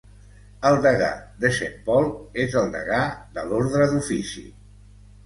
[0.69, 1.09] El degà
[1.43, 2.09] de Saint Paul
[2.45, 3.03] és el degà
[3.37, 4.43] de l'Ordre "d'ofici".